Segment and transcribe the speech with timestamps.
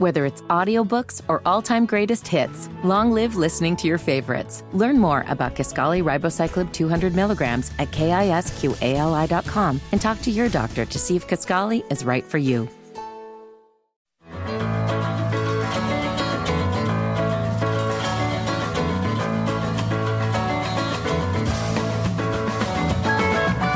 [0.00, 4.64] Whether it's audiobooks or all-time greatest hits, long live listening to your favorites.
[4.72, 10.98] Learn more about Kisqali Ribociclib 200 milligrams at kisqali.com and talk to your doctor to
[10.98, 12.66] see if Kisqali is right for you.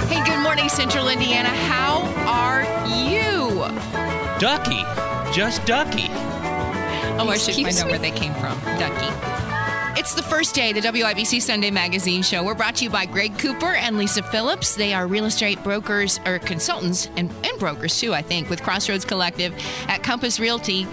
[0.08, 1.50] Hey, good morning, Central Indiana.
[1.50, 3.58] How are you?
[4.40, 4.83] Ducky.
[5.34, 6.06] Just Ducky.
[7.18, 7.90] Oh, I should Excuse find out me?
[7.92, 8.56] where they came from.
[8.78, 9.10] Ducky.
[9.98, 12.44] It's the first day, the WIBC Sunday Magazine Show.
[12.44, 14.76] We're brought to you by Greg Cooper and Lisa Phillips.
[14.76, 19.04] They are real estate brokers or consultants and, and brokers too, I think, with Crossroads
[19.04, 19.52] Collective
[19.88, 20.86] at Compass Realty.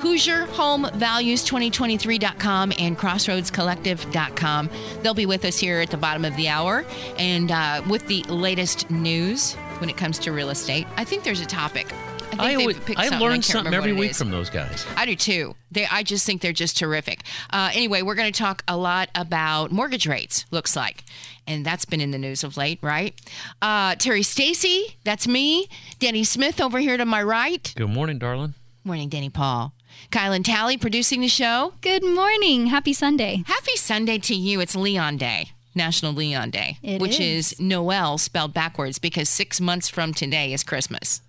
[0.00, 4.70] HoosierHomeValues2023.com and CrossroadsCollective.com.
[5.02, 6.84] They'll be with us here at the bottom of the hour
[7.18, 10.86] and uh, with the latest news when it comes to real estate.
[10.96, 11.92] I think there's a topic.
[12.40, 13.20] I, think I, they've always, picked I something.
[13.20, 14.86] learn can't something every week from those guys.
[14.96, 15.54] I do too.
[15.70, 17.22] They, I just think they're just terrific.
[17.50, 20.46] Uh, anyway, we're going to talk a lot about mortgage rates.
[20.50, 21.04] Looks like,
[21.46, 23.14] and that's been in the news of late, right?
[23.62, 25.68] Uh, Terri Stacy, that's me.
[25.98, 27.72] Danny Smith over here to my right.
[27.76, 28.54] Good morning, darling.
[28.84, 29.72] Morning, Danny Paul.
[30.10, 31.74] Kylan Talley producing the show.
[31.82, 32.66] Good morning.
[32.66, 33.42] Happy Sunday.
[33.46, 34.60] Happy Sunday to you.
[34.60, 35.50] It's Leon Day.
[35.74, 37.52] National Leon Day, It which is.
[37.52, 41.20] is Noel spelled backwards because six months from today is Christmas.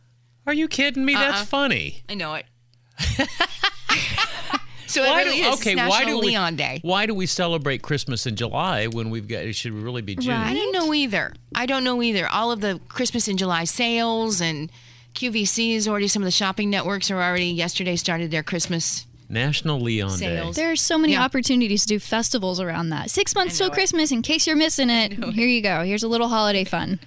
[0.47, 1.15] Are you kidding me?
[1.15, 1.31] Uh-uh.
[1.31, 2.03] That's funny.
[2.09, 2.45] I know it.
[4.87, 5.59] so Why it really do, is.
[5.59, 6.79] okay, It's why National do we Leon Day.
[6.81, 10.33] Why do we celebrate Christmas in July when we've got it should really be June?
[10.33, 11.33] I don't know either.
[11.55, 12.27] I don't know either.
[12.27, 14.71] All of the Christmas in July sales and
[15.13, 19.05] QVC is already some of the shopping networks are already yesterday started their Christmas.
[19.31, 20.55] National Leon Sales.
[20.55, 20.61] Day.
[20.61, 21.23] There are so many Yeah.
[21.23, 23.09] opportunities to do festivals around that.
[23.09, 23.73] Six months till it.
[23.73, 25.13] Christmas, in case you're missing it.
[25.33, 25.83] Here you go.
[25.83, 26.99] Here's a little holiday fun.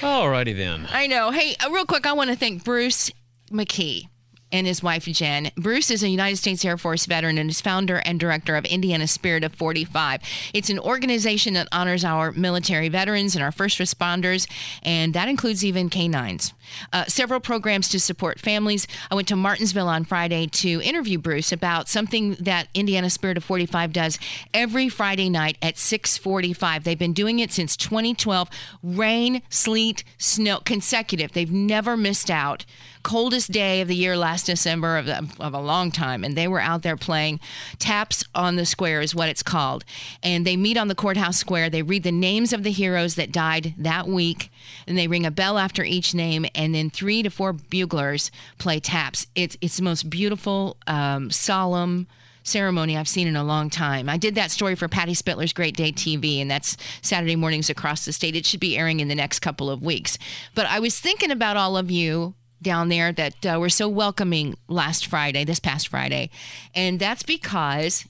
[0.00, 0.86] Alrighty then.
[0.92, 1.30] I know.
[1.30, 3.10] Hey, uh, real quick, I want to thank Bruce
[3.50, 4.08] McKee
[4.52, 5.50] and his wife Jen.
[5.56, 9.06] Bruce is a United States Air Force veteran and is founder and director of Indiana
[9.06, 10.20] Spirit of 45.
[10.54, 14.46] It's an organization that honors our military veterans and our first responders,
[14.82, 16.52] and that includes even canines.
[16.92, 18.86] Uh, several programs to support families.
[19.10, 23.44] I went to Martinsville on Friday to interview Bruce about something that Indiana Spirit of
[23.44, 24.18] 45 does
[24.54, 26.84] every Friday night at 6:45.
[26.84, 28.48] They've been doing it since 2012.
[28.82, 31.32] Rain, sleet, snow, consecutive.
[31.32, 32.64] They've never missed out.
[33.02, 35.08] Coldest day of the year last December of,
[35.40, 37.40] of a long time, and they were out there playing.
[37.78, 39.84] Taps on the Square is what it's called,
[40.22, 41.70] and they meet on the courthouse square.
[41.70, 44.50] They read the names of the heroes that died that week,
[44.86, 48.80] and they ring a bell after each name, and then three to four buglers play
[48.80, 49.26] taps.
[49.34, 52.06] It's it's the most beautiful, um, solemn
[52.44, 54.08] ceremony I've seen in a long time.
[54.08, 58.04] I did that story for Patty Spitler's Great Day TV, and that's Saturday mornings across
[58.04, 58.36] the state.
[58.36, 60.18] It should be airing in the next couple of weeks.
[60.54, 64.56] But I was thinking about all of you down there that uh, were so welcoming
[64.68, 66.30] last Friday, this past Friday,
[66.74, 68.06] and that's because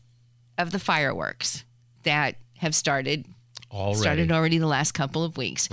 [0.59, 1.65] of the fireworks
[2.05, 3.27] that have started
[3.73, 3.99] Already.
[3.99, 5.69] started already the last couple of weeks.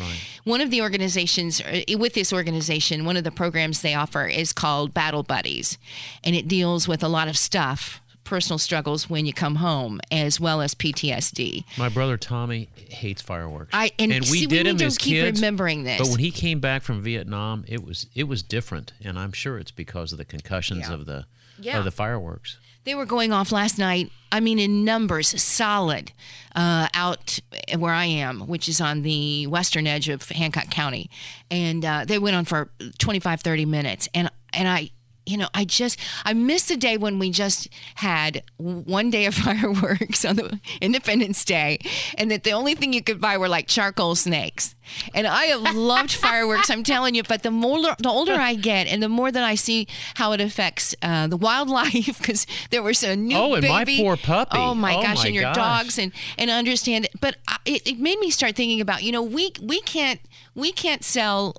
[0.46, 4.54] One of the organizations, uh, with this organization, one of the programs they offer is
[4.54, 5.78] called Battle Buddies,
[6.24, 10.40] and it deals with a lot of stuff, personal struggles when you come home, as
[10.40, 11.64] well as PTSD.
[11.78, 13.70] My brother Tommy hates fireworks.
[13.74, 15.40] I and, we see, did we him to as keep kids.
[15.40, 16.00] remembering this.
[16.00, 19.58] But when he came back from Vietnam, it was it was different, and I'm sure
[19.58, 20.94] it's because of the concussions Yeah.
[20.94, 21.26] of the
[21.60, 21.80] Yeah.
[21.80, 22.58] of the fireworks.
[22.86, 24.10] They were going off last night.
[24.32, 26.12] I mean, in numbers, solid
[26.56, 27.40] uh, out
[27.78, 31.10] where I am, which is on the western edge of Hancock County,
[31.52, 32.70] and uh, they went on for
[33.00, 34.08] 25, 30 minutes.
[34.14, 34.92] And and I,
[35.30, 39.36] you know, I just I missed the day when we just had one day of
[39.48, 41.80] fireworks on the Independence Day,
[42.18, 44.76] and that the only thing you could buy were like charcoal snakes.
[45.14, 46.70] And I have loved fireworks.
[46.72, 49.56] I'm telling you, but the more the older I get, and the more that I
[49.56, 53.86] see how it affects uh, the wildlife, because there was a new Oh, and my
[53.86, 54.58] poor puppy.
[54.58, 55.56] Oh my Oh, gosh, my and your gosh.
[55.56, 57.12] dogs, and and understand it.
[57.22, 60.20] But I, it, it made me start thinking about you know we we can't
[60.56, 61.56] we can't sell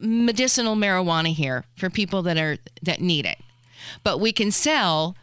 [0.00, 3.38] medicinal marijuana here for people that are that need it,
[4.04, 5.16] but we can sell.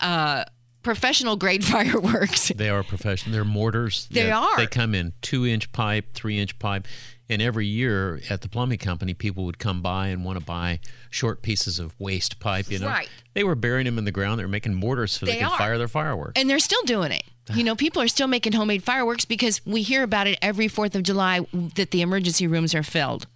[0.00, 0.44] Uh,
[0.82, 3.32] professional grade fireworks They are professional.
[3.32, 4.06] They're mortars.
[4.10, 4.56] They that- are.
[4.58, 6.86] They come in two inch pipe, three inch pipe,
[7.30, 10.80] and every year at the plumbing company, people would come by and want to buy
[11.08, 12.70] short pieces of waste pipe.
[12.70, 13.08] You know, Right.
[13.32, 14.38] they were burying them in the ground.
[14.38, 15.56] They were making mortars so they, They could are.
[15.56, 16.32] fire their fireworks.
[16.38, 17.22] And they're still doing it.
[17.54, 20.94] You know, people are still making homemade fireworks because we hear about it every 4th
[20.94, 21.46] of July
[21.76, 23.26] that the emergency rooms are filled.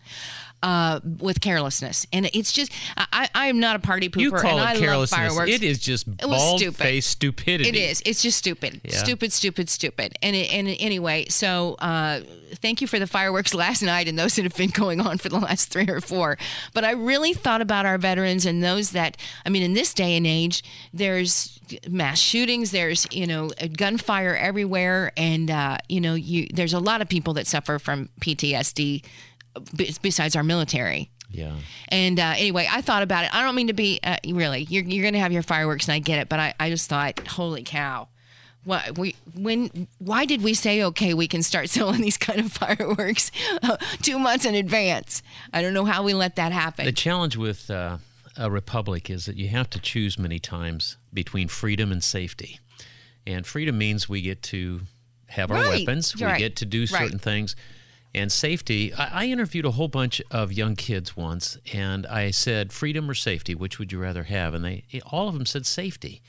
[0.62, 2.06] Uh, with carelessness.
[2.12, 4.20] And it's just, I, I am not a party pooper.
[4.20, 5.19] You call and it I love carelessness.
[5.19, 5.50] fireworks.
[5.52, 6.76] It is just bald stupid.
[6.76, 7.69] faced stupidity.
[7.69, 8.02] It is.
[8.05, 8.81] It's just stupid.
[8.84, 8.96] Yeah.
[8.96, 10.16] Stupid, stupid, stupid.
[10.22, 12.20] And it, and anyway, so uh,
[12.56, 15.28] thank you for the fireworks last night and those that have been going on for
[15.28, 16.38] the last three or four.
[16.75, 19.16] But I really thought about our veterans and those that,
[19.46, 20.62] I mean, in this day and age,
[20.93, 25.12] there's mass shootings, there's, you know, gunfire everywhere.
[25.16, 29.04] And, uh, you know, you there's a lot of people that suffer from PTSD
[30.02, 31.10] besides our military.
[31.30, 31.54] Yeah.
[31.88, 33.34] And uh, anyway, I thought about it.
[33.34, 34.62] I don't mean to be uh, really.
[34.70, 36.28] You're, you're going to have your fireworks, and I get it.
[36.28, 38.08] But I, I just thought, holy cow,
[38.64, 42.52] what we when why did we say okay we can start selling these kind of
[42.52, 43.30] fireworks
[43.62, 45.22] uh, two months in advance?
[45.52, 46.86] I don't know how we let that happen.
[46.86, 47.98] The challenge with uh,
[48.36, 52.58] a republic is that you have to choose many times between freedom and safety.
[53.26, 54.80] And freedom means we get to
[55.26, 55.86] have our Right.
[55.86, 56.38] weapons, we right.
[56.38, 56.88] get to do Right.
[56.88, 57.54] certain things.
[58.18, 62.72] And safety, I, I interviewed a whole bunch of young kids once, and I said,
[62.72, 64.54] freedom or safety, which would you rather have?
[64.54, 66.20] And they, all of them said safety.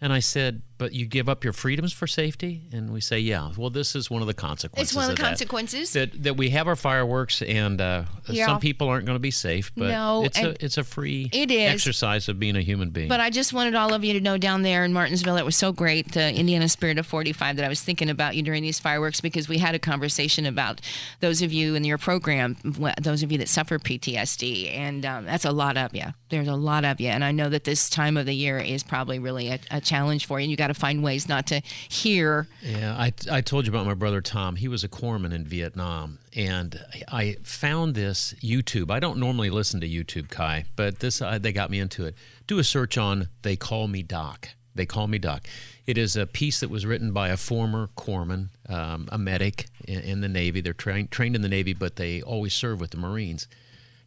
[0.00, 2.62] And I said, but you give up your freedoms for safety?
[2.72, 3.52] And we say, yeah.
[3.56, 4.90] Well, this is one of the consequences.
[4.90, 5.28] it's one of the that.
[5.28, 5.92] consequences.
[5.92, 8.46] That, that we have our fireworks, and uh, Yeah.
[8.46, 11.52] some people aren't going to be safe, but No, it's a it's a free it
[11.52, 11.72] is.
[11.72, 13.06] exercise of being a human being.
[13.06, 15.54] But I just wanted all of you to know down there in Martinsville, it was
[15.56, 18.80] so great, the Indiana Spirit of 45, that I was thinking about you during these
[18.80, 20.80] fireworks because we had a conversation about
[21.20, 22.56] those of you in your program,
[23.00, 24.74] those of you that suffer PTSD.
[24.76, 26.06] And um, that's a lot of you.
[26.30, 27.08] There's a lot of you.
[27.08, 30.26] And I know that this time of the year is probably really a, a challenge
[30.26, 30.44] for you.
[30.44, 32.48] And you got to find ways not to hear.
[32.62, 34.56] Yeah, I, I told you about my brother Tom.
[34.56, 38.90] He was a corpsman in Vietnam, and I found this YouTube.
[38.90, 42.14] I don't normally listen to YouTube, Kai, but this uh, they got me into it.
[42.46, 45.46] Do a search on "They Call Me Doc." They call me Doc.
[45.86, 50.00] It is a piece that was written by a former corpsman, um, a medic in,
[50.00, 50.60] in the Navy.
[50.60, 53.48] They're trained trained in the Navy, but they always serve with the Marines.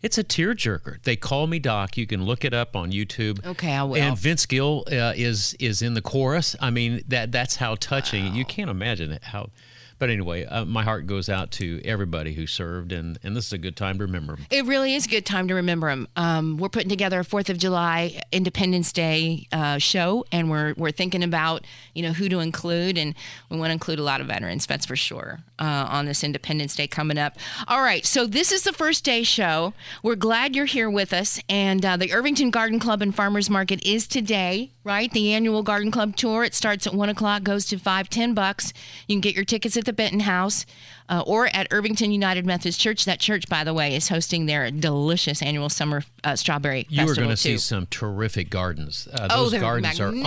[0.05, 1.01] It's a tearjerker.
[1.01, 1.97] They call me Doc.
[1.97, 3.43] You can look it up on YouTube.
[3.43, 3.95] Okay, I will.
[3.95, 6.55] And Vince Gill uh, is is in the chorus.
[6.61, 8.35] I mean that that's how touching.
[8.35, 9.49] You can't imagine it, how.
[9.97, 13.53] But anyway, uh, my heart goes out to everybody who served, and, and this is
[13.53, 14.45] a good time to remember them.
[14.51, 16.07] It really is a good time to remember them.
[16.17, 20.91] Um, we're putting together a Fourth of July Independence Day uh, show, and we're we're
[20.91, 21.65] thinking about
[21.95, 23.15] you know who to include, and
[23.49, 24.67] we want to include a lot of veterans.
[24.67, 27.37] That's for sure uh, on this Independence Day coming up.
[27.67, 29.73] All right, so this is the first day show.
[30.03, 33.85] We're glad you're here with us, and uh, the Irvington Garden Club and Farmers Market
[33.85, 34.71] is today.
[34.83, 36.43] Right, the annual Garden Club tour.
[36.43, 38.71] It starts at one o'clock, goes to five, ten bucks.
[39.07, 40.65] You can get your tickets at the Benton House
[41.09, 43.05] uh, or at Irvington United Methodist Church.
[43.05, 47.15] That church, by the way, is hosting their delicious annual summer uh, strawberry You are
[47.15, 49.07] going to see some terrific gardens.
[49.13, 50.25] Uh, Oh, those gardens are magnificent,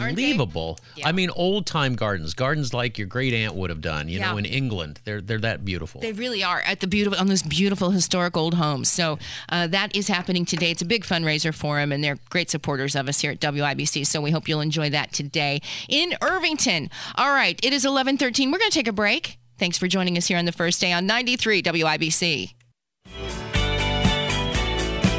[0.00, 0.30] aren't they?
[0.32, 0.78] unbelievable.
[0.96, 1.08] Yeah.
[1.08, 4.08] I mean, old time gardens, gardens like your great aunt would have done.
[4.08, 6.00] You know, in England, they're they're that beautiful.
[6.00, 8.90] They really are at the beautiful on those beautiful historic old homes.
[8.90, 9.18] So
[9.48, 10.70] uh, that is happening today.
[10.70, 14.06] It's a big fundraiser for them, and they're great supporters of us here at WIBC.
[14.06, 16.90] So we hope you'll enjoy that today in Irvington.
[17.16, 18.50] All right, it is eleven thirteen.
[18.50, 19.38] We're going to take a break.
[19.58, 22.52] Thanks for joining us here on the first day on ninety three WIBC.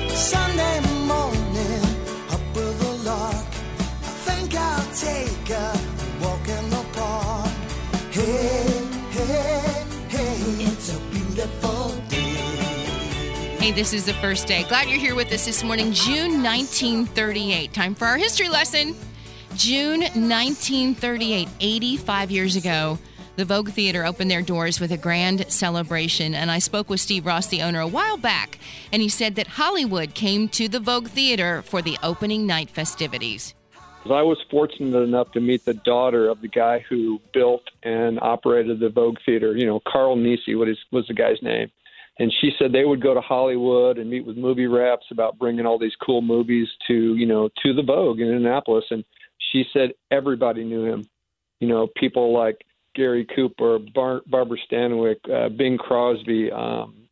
[0.09, 1.83] Sunday morning,
[2.29, 3.35] up with a lark.
[3.35, 5.79] I think I'll take a
[6.21, 7.49] walk in the park.
[8.11, 8.67] Hey,
[9.11, 12.17] hey, hey, it's a beautiful day.
[13.59, 14.63] Hey, this is the first day.
[14.63, 17.73] Glad you're here with us this morning, June 1938.
[17.73, 18.95] Time for our history lesson.
[19.55, 22.99] June 1938, 85 years ago,
[23.37, 26.33] the Vogue Theater opened their doors with a grand celebration.
[26.33, 28.59] And I spoke with Steve Ross, the owner, a while back,
[28.91, 33.53] and he said that Hollywood came to the Vogue Theater for the opening night festivities.
[34.05, 38.79] I was fortunate enough to meet the daughter of the guy who built and operated
[38.79, 39.55] the Vogue Theater.
[39.55, 40.77] You know, Carl Nisi, was
[41.07, 41.69] the guy's name?
[42.19, 45.65] And she said they would go to Hollywood and meet with movie reps about bringing
[45.65, 48.85] all these cool movies to you know to the Vogue in Indianapolis.
[48.89, 49.03] And
[49.51, 51.07] she said everybody knew him.
[51.59, 52.65] You know, people like
[52.97, 56.51] Gary Cooper, Bar- Barbara Stanwyck, uh, Bing Crosby.
[56.51, 57.07] Um,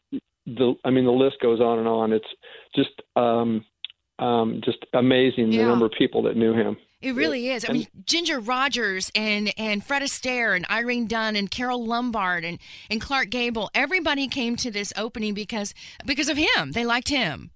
[0.46, 2.12] the I mean, the list goes on and on.
[2.12, 2.28] It's
[2.76, 3.64] just um,
[4.20, 5.64] um, just amazing Yeah.
[5.64, 6.76] the number of people that knew him.
[7.02, 7.70] It really is.
[7.70, 12.58] I mean, Ginger Rogers and and Fred Astaire and Irene Dunne and Carole Lombard and
[12.90, 13.70] and Clark Gable.
[13.76, 15.74] Everybody came to this opening because
[16.06, 16.72] because of him.
[16.72, 17.52] They liked him.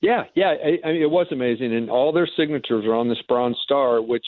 [0.00, 0.54] Yeah, yeah.
[0.64, 4.00] I, I mean, it was amazing, and all their signatures are on this bronze star,
[4.00, 4.24] which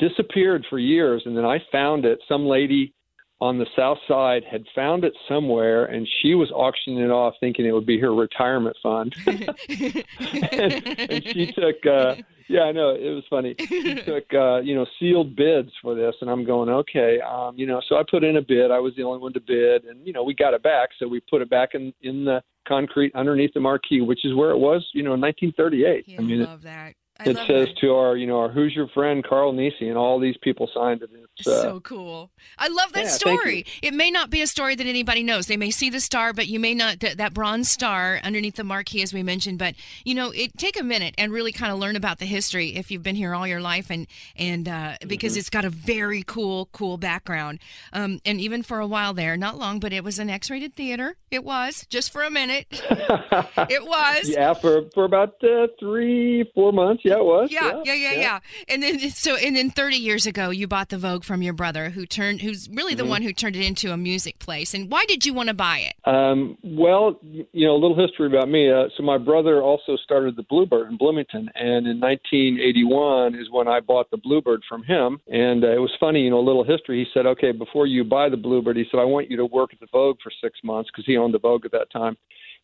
[0.00, 2.18] disappeared for years, and then I found it.
[2.26, 2.94] Some lady
[3.40, 7.64] on the south side had found it somewhere, and she was auctioning it off, thinking
[7.64, 9.14] it would be her retirement fund.
[9.26, 9.48] and,
[10.52, 12.16] and she took, uh,
[12.48, 13.54] yeah, I know it was funny.
[13.58, 17.66] She took, uh, you know, sealed bids for this, and I'm going, okay, um, you
[17.66, 17.80] know.
[17.88, 18.70] So I put in a bid.
[18.70, 21.06] I was the only one to bid, and you know, we got it back, so
[21.06, 24.58] we put it back in in the concrete underneath the marquee, which is where it
[24.58, 26.04] was, you know, in 1938.
[26.06, 26.94] Yeah, I mean, it, love that.
[27.20, 27.78] I it says that.
[27.82, 31.02] to our, you know, our who's your friend, Carl Nisi, and all these people signed
[31.02, 31.10] it.
[31.38, 32.30] It's, uh, so cool.
[32.58, 33.66] I love that yeah, story.
[33.82, 35.46] It may not be a story that anybody knows.
[35.46, 38.64] They may see the star, but you may not th- that bronze star underneath the
[38.64, 39.58] marquee, as we mentioned.
[39.58, 39.74] But
[40.04, 42.90] you know, it take a minute and really kind of learn about the history if
[42.90, 45.38] you've been here all your life, and and uh, because Mm-hmm.
[45.38, 47.60] it's got a very cool, cool background.
[47.92, 51.16] Um, and even for a while there, not long, but it was an X-rated theater.
[51.30, 52.66] It was just for a minute.
[52.90, 54.28] it was.
[54.28, 57.02] yeah, for for about uh, three, four months.
[57.04, 57.50] Yeah, it was.
[57.50, 58.38] Yeah, yeah, yeah, yeah,
[58.68, 61.90] And then so and then 30 years ago you bought the Vogue from your brother
[61.90, 62.98] who turned who's really Mm-hmm.
[62.98, 64.74] the one who turned it into a music place.
[64.74, 65.94] And why did you want to buy it?
[66.08, 68.70] Um, well, you know, a little history about me.
[68.70, 73.68] Uh, so my brother also started the Bluebird in Bloomington, and in 1981 is when
[73.68, 75.20] I bought the Bluebird from him.
[75.28, 76.98] And uh, it was funny, you know, a little history.
[77.04, 79.70] He said, "Okay, before you buy the Bluebird, he said I want you to work
[79.72, 82.16] at the Vogue for six months because he owned the Vogue at that time."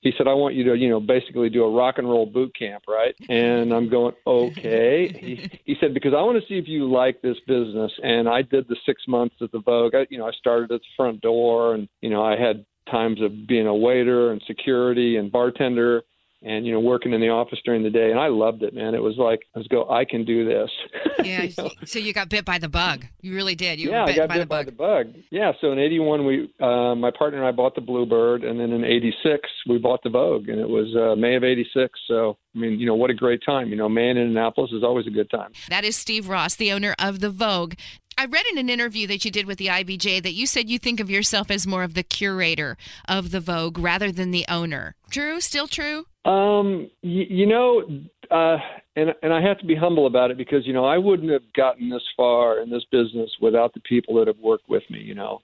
[0.07, 2.55] He said, "I want you to, you know, basically do a rock and roll boot
[2.57, 6.69] camp, right?" And I'm going, "Okay." He, he said, "Because I want to see if
[6.69, 9.97] you like this business." And I did the six months at the Vogue.
[9.97, 13.21] I, you know, I started at the front door, and you know, I had times
[13.21, 16.03] of being a waiter and security and bartender
[16.43, 18.95] and you know working in the office during the day and i loved it man
[18.95, 20.71] it was like i was go i can do this
[21.25, 21.71] Yeah, You know?
[21.85, 23.05] so you got bit by the bug.
[23.21, 23.81] You really did.
[23.81, 26.27] You yeah were i got by bit the by the bug yeah so in 81
[26.27, 30.03] we uh, my partner and i bought the bluebird and then in 86 we bought
[30.05, 33.11] the vogue and it was uh, may of 86 so i mean you know what
[33.11, 35.97] a great time you know man in indianapolis is always a good time That is
[35.97, 37.75] Steve Ross, the owner of the Vogue.
[38.19, 40.79] I read in an interview that you did with the IBJ that you said you
[40.79, 44.95] think of yourself as more of the curator of the Vogue rather than the owner.
[45.11, 45.39] True?
[45.39, 46.07] Still true?
[46.25, 47.83] Um, y- you know,
[48.31, 48.57] uh,
[48.97, 51.53] and and I have to be humble about it because you know I wouldn't have
[51.53, 54.99] gotten this far in this business without the people that have worked with me.
[55.01, 55.43] You know,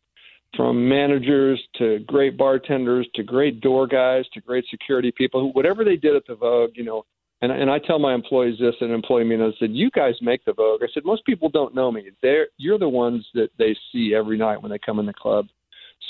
[0.57, 5.97] from managers to great bartenders to great door guys to great security people whatever they
[5.97, 7.05] did at the Vogue, you know.
[7.43, 9.45] And, and I tell my employees this at an employee meeting.
[9.45, 12.11] I said, "You guys make the Vogue." I said, "Most people don't know me.
[12.23, 15.47] They're you're the ones that they see every night when they come in the club."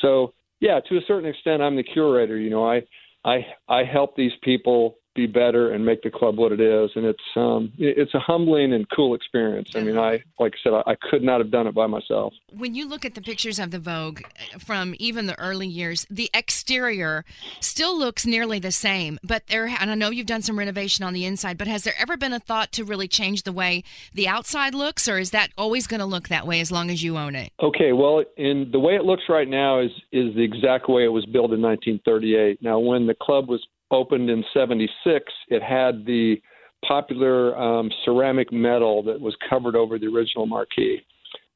[0.03, 2.39] So yeah, to a certain extent, I'm the curator.
[2.39, 2.83] You know, I
[3.25, 7.05] I I help these people be better and make the club what it is, and
[7.05, 9.71] it's um it's a humbling and cool experience.
[9.75, 12.33] I mean, I like I said, I, I could not have done it by myself.
[12.51, 16.07] When you look at the pictures of the Vogue uh, from even the early years,
[16.11, 17.25] the exterior
[17.61, 19.19] still looks nearly the same.
[19.23, 21.95] But there, and I know you've done some renovation on the inside, but has there
[21.99, 25.51] ever been a thought to really change the way the outside looks, or is that
[25.59, 27.53] always going to look that way as long as you own it?
[27.63, 31.09] Okay, well, in the way it looks right now is is the exact way it
[31.09, 32.63] was built in 1938.
[32.63, 36.41] Now, when the club was opened in '76, it had the
[36.87, 41.01] popular um, ceramic metal that was covered over the original marquee.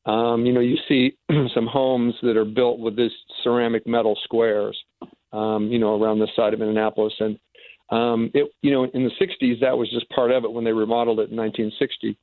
[0.07, 1.17] Um, you know, you see
[1.55, 3.11] some homes that are built with this
[3.43, 4.79] ceramic metal squares,
[5.33, 7.37] um, you know, around the side of Indianapolis, and
[7.91, 10.73] um, it, you know, in the '60s that was just part of it when they
[10.73, 12.17] remodeled it in 1960.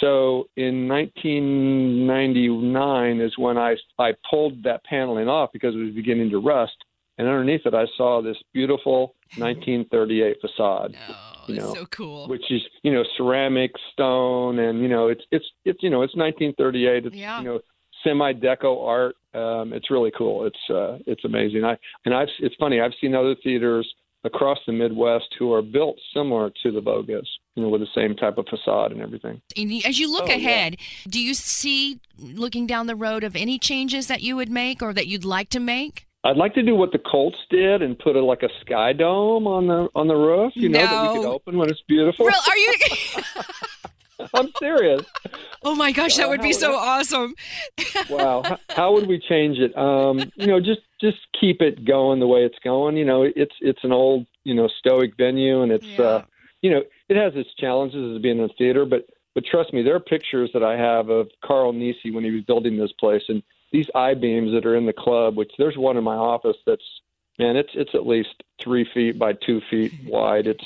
[0.00, 6.30] So in 1999 is when I I pulled that paneling off because it was beginning
[6.30, 6.76] to rust,
[7.18, 11.14] and underneath it I saw this beautiful 1938 facade, Oh,
[11.48, 12.28] You it's know, so cool.
[12.28, 16.14] which is you know ceramic, stone, and you know it's it's it's you know it's
[16.16, 17.06] 1938.
[17.06, 17.38] It's Yeah.
[17.40, 17.60] you know
[18.04, 19.16] semi deco art.
[19.34, 20.46] Um, it's really cool.
[20.46, 21.64] It's uh, it's amazing.
[21.64, 22.80] I and I've it's funny.
[22.80, 23.86] I've seen other theaters
[24.24, 27.86] across the Midwest who are built similar to the Vogue is, you know, with the
[27.94, 29.40] same type of facade and everything.
[29.56, 30.34] And as you look Oh, yeah.
[30.36, 30.76] ahead,
[31.08, 34.92] do you see looking down the road of any changes that you would make or
[34.94, 36.05] that you'd like to make?
[36.26, 39.46] I'd like to do what the Colts did and put a, like a sky dome
[39.46, 42.26] on the on the roof, you know, that we could open when it's beautiful.
[42.26, 42.34] Real?
[42.48, 42.74] Are you?
[44.34, 45.02] I'm serious.
[45.62, 47.34] oh my gosh, that Uh, would be how- so awesome.
[48.10, 49.76] Wow, how, how would we change it?
[49.76, 52.96] Um, you know, just just keep it going the way it's going.
[52.96, 56.04] You know, it's it's an old you know stoic venue, and it's Yeah.
[56.04, 56.24] uh,
[56.62, 59.94] you know it has its challenges as being a theater, but but trust me, there
[59.94, 63.42] are pictures that I have of Carl Nisi when he was building this place, and
[63.76, 65.36] these I beams that are in the club.
[65.36, 66.84] Which there's one in my office that's
[67.38, 70.46] man, it's it's at least three feet by two feet wide.
[70.46, 70.64] It's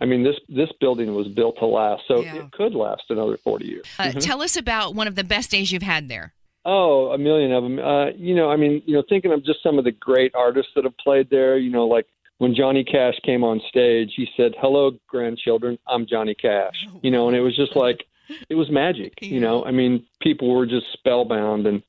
[0.00, 2.36] I mean this this building was built to last, so Yeah.
[2.36, 3.86] it could last another forty years.
[3.98, 6.32] Uh, Tell us about one of the best days you've had there.
[6.64, 7.78] Oh, a million of them.
[7.78, 10.72] Uh, you know, I mean, you know, thinking of just some of the great artists
[10.74, 11.56] that have played there.
[11.56, 12.06] You know, like
[12.38, 15.78] when Johnny Cash came on stage, he said, "Hello, grandchildren.
[15.86, 18.04] I'm Johnny Cash." You know, and it was just like
[18.50, 19.14] it was magic.
[19.22, 21.82] You know, I mean, people were just spellbound, and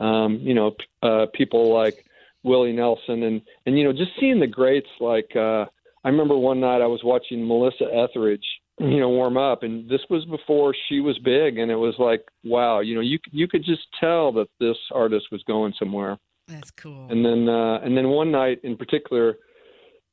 [0.00, 2.04] um, you know, uh, people like
[2.42, 4.88] Willie Nelson, and and you know, just seeing the greats.
[5.00, 5.66] Like uh,
[6.04, 8.44] I remember one night I was watching Melissa Etheridge
[8.78, 12.22] you know warm up and this was before she was big and it was like
[12.44, 16.70] wow you know you you could just tell that this artist was going somewhere That's
[16.72, 17.06] cool.
[17.08, 19.38] and then uh and then one night in particular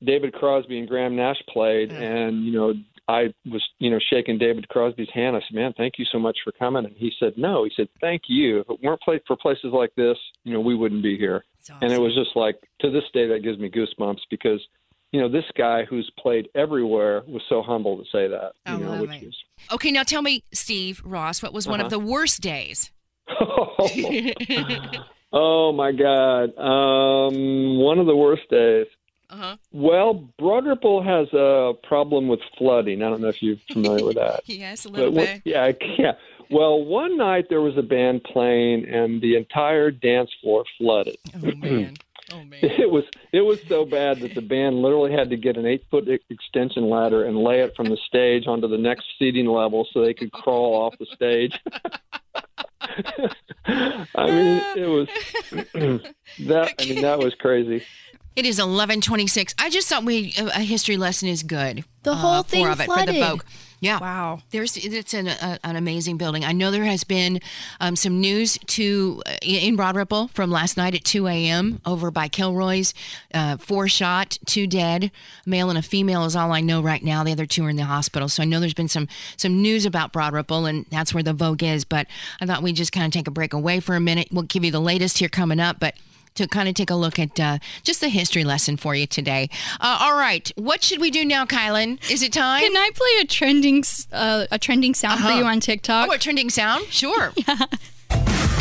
[0.03, 2.73] David Crosby and Graham Nash played, and you know
[3.07, 5.35] I was you know shaking David Crosby's hand.
[5.35, 7.89] I said, "Man, thank you so much for coming." And he said, "No," he said,
[7.99, 8.59] "Thank you.
[8.61, 11.43] If it weren't for places like this, you know, we wouldn't be here."
[11.81, 14.61] And it was just like to this day that gives me goosebumps because
[15.11, 18.51] you know this guy who's played everywhere was so humble to say that.
[18.65, 19.27] Oh, you know, which it.
[19.27, 19.35] is
[19.71, 21.97] Okay, now tell me, Steve Ross, what was one of Uh-huh.
[21.97, 22.91] the worst days?
[25.33, 26.57] oh my God.
[26.57, 28.87] Um, one of the worst days.
[29.29, 29.57] Uh-huh.
[29.71, 33.01] Well, Broad Ripple has a problem with flooding.
[33.01, 34.41] I don't know if you're familiar with that.
[34.47, 35.41] Yes, a little one- bit.
[35.45, 36.11] yeah, yeah.
[36.51, 41.17] Well, one night there was a band playing, and the entire dance floor flooded.
[41.35, 41.95] Oh man.
[42.31, 42.59] Oh man.
[42.63, 45.83] It was it was so bad that the band literally had to get an eight
[45.91, 50.01] foot extension ladder and lay it from the stage onto the next seating level so
[50.01, 51.59] they could crawl off the stage.
[53.65, 55.07] I mean, it was
[56.47, 56.73] that.
[56.79, 57.83] I mean, that was crazy.
[58.35, 59.53] It is eleven twenty six.
[59.59, 61.85] I just thought we a history lesson is good.
[62.03, 63.43] The uh, whole thing of it for the Vogue.
[63.83, 63.99] Yeah.
[63.99, 64.39] Wow.
[64.51, 66.45] There's it's an a, an amazing building.
[66.45, 67.41] I know there has been
[67.81, 71.81] um, some news to uh, in Broad Ripple from last night at 2 a.m.
[71.85, 72.93] over by Kilroy's.
[73.33, 75.11] Uh, four shot, two dead.
[75.45, 77.25] Male and a female is all I know right now.
[77.25, 78.29] The other two are in the hospital.
[78.29, 81.33] So I know there's been some some news about Broad Ripple, and that's where the
[81.33, 81.83] Vogue is.
[81.83, 82.07] But
[82.39, 84.29] I thought we'd just kind of take a break away for a minute.
[84.31, 85.93] We'll give you the latest here coming up, but.
[86.35, 89.49] To kind of take a look at uh, just the history lesson for you today.
[89.79, 91.99] Uh, all right, what should we do now, Kylan?
[92.09, 92.61] Is it time?
[92.61, 95.37] Can I play a trending uh, a trending sound for Uh-huh.
[95.37, 96.09] you on TikTok?
[96.09, 96.85] Oh, a trending sound?
[96.89, 97.33] Sure.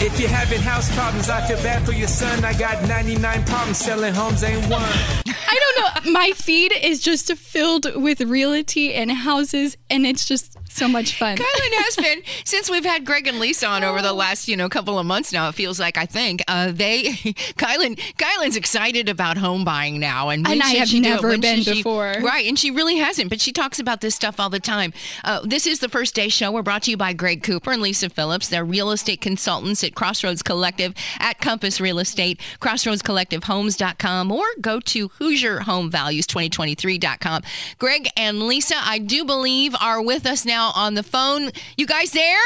[0.05, 2.45] If you're having house problems, I feel bad for your son.
[2.45, 4.83] I got 99 problems selling homes, ain't one.
[4.85, 6.13] I don't know.
[6.13, 11.37] My feed is just filled with realty and houses, and it's just so much fun.
[11.37, 14.69] Kylan has been since we've had Greg and Lisa on over the last you know
[14.71, 15.51] couple of months now.
[15.51, 17.03] It feels like I think uh, they
[17.59, 21.11] Kylan Kylan's excited about home buying now, and And I have she do it?
[21.15, 22.15] never been she- before.
[22.23, 22.47] right?
[22.49, 24.95] And she really hasn't, but she talks about this stuff all the time.
[25.25, 26.51] Uh, this is the first day show.
[26.51, 28.49] We're brought to you by Greg Cooper and Lisa Phillips.
[28.49, 35.09] They're real estate consultants at Crossroads Collective at Compass Real Estate, CrossroadsCollectiveHomes.com, or go to
[35.11, 37.43] HoosierHomeValues2023.com.
[37.79, 41.51] Greg and Lisa, I do believe, are with us now on the phone.
[41.77, 42.39] You guys there?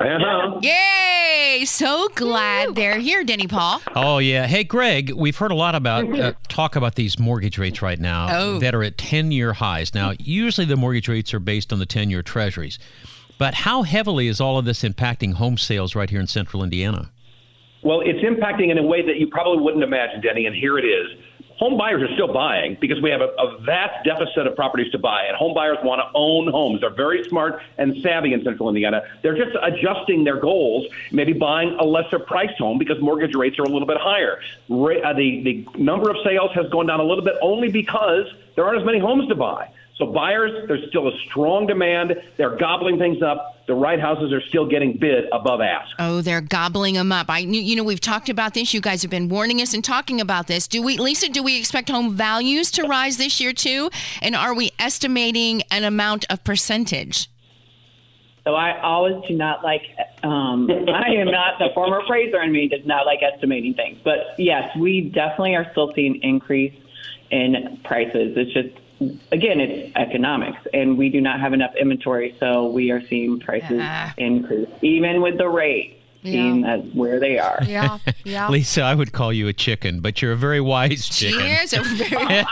[0.00, 0.60] Uh-huh.
[0.62, 1.64] Yay!
[1.64, 3.82] So glad they're here, Denny Paul.
[3.96, 4.46] Oh yeah.
[4.46, 8.28] Hey Greg, we've heard a lot about uh, talk about these mortgage rates right now
[8.30, 8.58] Oh.
[8.60, 9.96] that are at 10-year highs.
[9.96, 12.78] Now, usually the mortgage rates are based on the 10-year treasuries.
[13.38, 17.10] But how heavily is all of this impacting home sales right here in central Indiana?
[17.82, 20.84] Well, it's impacting in a way that you probably wouldn't imagine, Denny, and here it
[20.84, 21.16] is.
[21.58, 24.98] Home buyers are still buying because we have a, a vast deficit of properties to
[24.98, 26.80] buy, and home buyers want to own homes.
[26.80, 29.02] They're very smart and savvy in central Indiana.
[29.22, 33.64] They're just adjusting their goals, maybe buying a lesser priced home because mortgage rates are
[33.64, 34.40] a little bit higher.
[34.70, 38.64] Uh, the, the number of sales has gone down a little bit only because there
[38.64, 39.68] aren't as many homes to buy.
[39.98, 42.14] So buyers, there's still a strong demand.
[42.36, 43.66] They're gobbling things up.
[43.66, 45.90] The right houses are still getting bid above ask.
[45.98, 47.28] Oh, they're gobbling them up.
[47.28, 48.72] I, you know, we've talked about this.
[48.72, 50.68] You guys have been warning us and talking about this.
[50.68, 51.28] Do we, Lisa?
[51.28, 53.90] Do we expect home values to rise this year too?
[54.22, 57.28] And are we estimating an amount of percentage?
[58.44, 59.82] So I always do not like.
[60.22, 63.98] Um, I am not the former appraiser in me does not like estimating things.
[64.02, 66.72] But yes, we definitely are still seeing increase
[67.30, 68.36] in prices.
[68.36, 73.02] It's just again, it's economics, and we do not have enough inventory, so we are
[73.08, 74.12] seeing prices Yeah.
[74.16, 76.74] increase even with the rate being Yeah.
[76.74, 77.58] at where they are.
[77.66, 78.48] Yeah, yeah.
[78.48, 81.40] Lisa, I would call you a chicken, but you're a very wise chicken.
[81.40, 81.72] Cheers.
[81.72, 82.44] A very-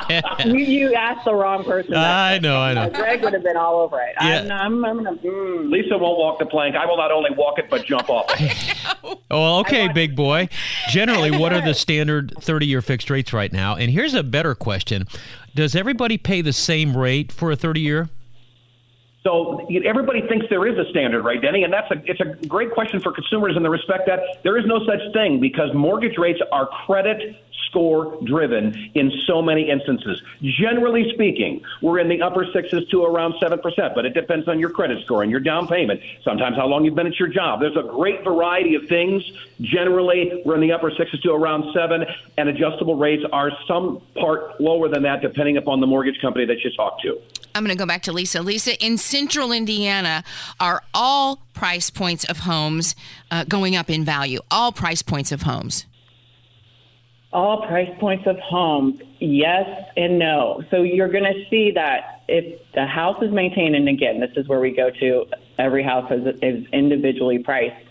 [0.44, 1.94] you, you asked the wrong person.
[1.94, 2.90] I know, I know.
[2.90, 4.14] Greg would have been all over it.
[4.20, 4.40] Yeah.
[4.50, 5.16] I'm, I'm, I'm gonna.
[5.18, 5.70] Mm.
[5.70, 6.76] Lisa won't walk the plank.
[6.76, 8.76] I will not only walk it but jump off it.
[9.29, 10.48] Oh, okay, big boy.
[10.88, 13.74] Generally, what are the standard 30 year fixed rates right now?
[13.74, 15.07] And here's a better question
[15.55, 18.09] Does everybody pay the same rate for a 30 year?
[19.26, 21.64] So everybody thinks there is a standard, right, Denny?
[21.64, 24.64] And that's a it's a great question for consumers in the respect that there is
[24.66, 30.22] no such thing because mortgage rates are credit score driven in so many instances.
[30.42, 34.60] Generally speaking, we're in the upper sixes to around seven percent, but it depends on
[34.60, 36.00] your credit score and your down payment.
[36.22, 37.58] Sometimes how long you've been at your job.
[37.58, 39.24] There's a great variety of things.
[39.60, 42.04] Generally, we're in the upper sixes to around seven,
[42.38, 46.62] and adjustable rates are some part lower than that, depending upon the mortgage company that
[46.62, 47.20] you talk to.
[47.56, 48.42] I'm going to go back to Lisa.
[48.42, 50.22] Lisa, in central Indiana,
[50.61, 52.94] are all price points of homes
[53.31, 54.40] uh, going up in value?
[54.50, 55.87] All price points of homes.
[57.33, 60.62] All price points of homes, yes and no.
[60.70, 64.48] So you're going to see that if the house is maintained, and again, this is
[64.48, 65.26] where we go to
[65.59, 67.85] every house is, is individually priced.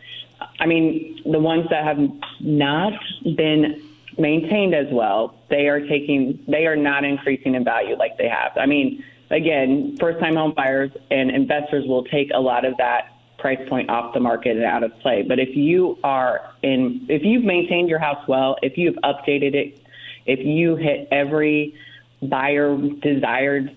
[0.59, 1.99] I mean, the ones that have
[2.39, 2.93] not
[3.35, 3.81] been
[4.17, 8.51] maintained as well, they are taking they are not increasing in value like they have.
[8.57, 13.11] I mean, again, first time home buyers and investors will take a lot of that
[13.37, 15.21] price point off the market and out of play.
[15.21, 19.81] But if you are in if you've maintained your house well, if you've updated it,
[20.25, 21.75] if you hit every
[22.21, 23.75] buyer desired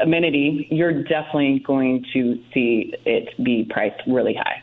[0.00, 4.62] amenity, you're definitely going to see it be priced really high.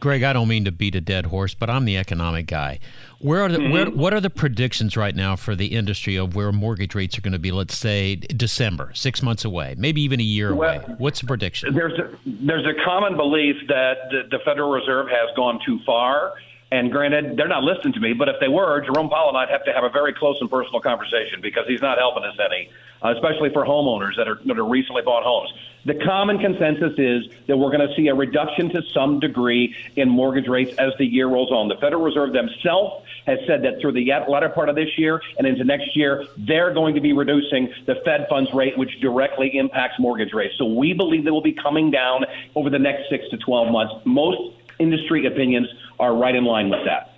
[0.00, 2.78] Greg, I don't mean to beat a dead horse, but I'm the economic guy.
[3.20, 3.72] Where are the Mm-hmm.
[3.72, 7.20] where, what are the predictions right now for the industry of where mortgage rates are
[7.20, 7.52] going to be?
[7.52, 10.94] Let's say December, six months away, maybe even a year Well, away.
[10.98, 11.74] What's the prediction?
[11.74, 16.32] There's a, there's a common belief that the, the Federal Reserve has gone too far.
[16.72, 19.50] And granted, they're not listening to me, but if they were, Jerome Powell and I'd
[19.50, 22.70] have to have a very close and personal conversation because he's not helping us any,
[23.04, 25.52] uh, especially for homeowners that are, that are recently bought homes.
[25.84, 30.08] The common consensus is that we're going to see a reduction to some degree in
[30.08, 31.68] mortgage rates as the year rolls on.
[31.68, 35.46] The Federal Reserve themselves has said that through the latter part of this year and
[35.46, 39.98] into next year, they're going to be reducing the Fed funds rate, which directly impacts
[39.98, 40.54] mortgage rates.
[40.56, 43.94] So we believe they will be coming down over the next six to 12 months.
[44.04, 45.66] Most industry opinions
[45.98, 47.11] are right in line with that.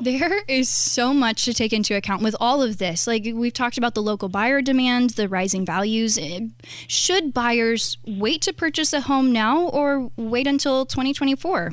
[0.00, 3.06] There is so much to take into account with all of this.
[3.06, 6.18] Like we've talked about the local buyer demand, the rising values.
[6.18, 6.40] Eh,
[6.86, 11.72] Should buyers wait to purchase a home now or wait until 2024?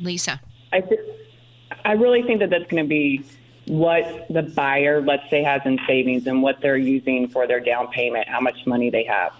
[0.00, 0.40] Lisa.
[0.72, 1.00] I th-
[1.84, 3.24] I really think that that's going to be
[3.66, 7.88] what the buyer, let's say, has in savings and what they're using for their down
[7.88, 9.32] payment, how much money they have.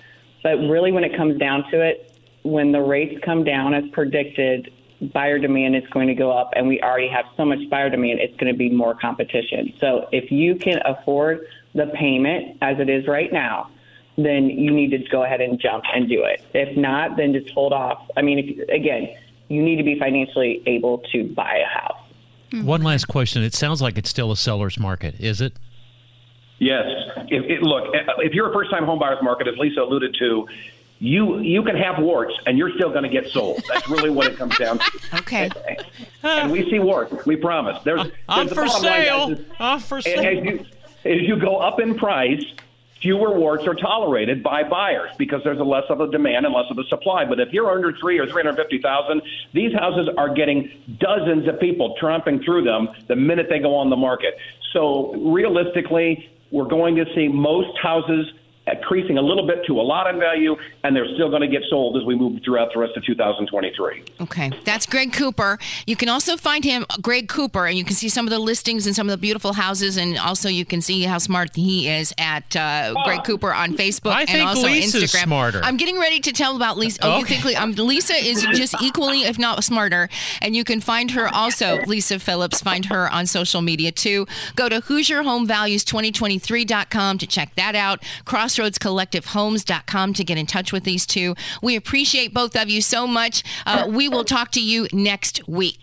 [0.43, 4.73] But really, when it comes down to it, when the rates come down as predicted,
[5.01, 8.21] buyer demand is going to go up, and we already have so much buyer demand,
[8.21, 9.73] it's going to be more competition.
[9.81, 13.71] So if you can afford the payment as it is right now,
[14.17, 16.43] then you need to go ahead and jump and do it.
[16.53, 18.07] If not, then just hold off.
[18.17, 19.17] I mean, if, again,
[19.49, 22.03] you need to be financially able to buy a house.
[22.51, 22.67] Mm-hmm.
[22.67, 23.43] One last question.
[23.43, 25.55] It sounds like it's still a seller's market, is it?
[26.59, 26.85] Yes.
[27.29, 30.47] If, it, look, if you're a first-time home buyer's market, as Lisa alluded to,
[31.01, 33.63] you you can have warts and you're still going to get sold.
[33.69, 34.91] That's really what it comes down to.
[35.21, 35.51] Okay.
[36.23, 37.27] And we see warts.
[37.27, 37.83] We promise.
[37.85, 39.37] There's, uh, I'm there's the for line, sale.
[39.59, 40.45] I'm for as sale.
[40.45, 40.67] you,
[41.05, 42.45] as you go up in price,
[43.01, 46.71] fewer warts are tolerated by buyers because there's a less of a demand and less
[46.71, 47.25] of a supply.
[47.25, 51.49] But if you're under three or three hundred fifty thousand, these houses are getting dozens
[51.49, 54.37] of people tromping through them the minute they go on the market.
[54.73, 58.33] So realistically, we're going to see most houses
[58.67, 61.63] increasing a little bit to a lot in value, and they're still going to get
[61.69, 64.05] sold as we move throughout the rest of 2023.
[64.21, 65.59] Okay, that's Greg Cooper.
[65.87, 68.87] You can also find him, Greg Cooper, and you can see some of the listings
[68.87, 72.15] and some of the beautiful houses, and also you can see how smart he is
[72.19, 75.25] at uh, Greg Cooper on Facebook I and also Lisa's Instagram.
[75.25, 75.61] Smarter.
[75.65, 77.01] I'm getting ready to tell about Lisa.
[77.03, 77.41] Oh, you Okay.
[77.41, 80.09] think um, Lisa is just equally, if not smarter,
[80.43, 82.61] and you can find her also, Lisa Phillips.
[82.61, 84.27] Find her on social media too.
[84.55, 88.03] Go to HoosierHomeValues2023.com to check that out.
[88.51, 91.35] CrossroadsCollectiveHomes.com to get in touch with these two.
[91.63, 93.43] We appreciate both of you so much.
[93.67, 95.79] Uh, we will talk to you next week.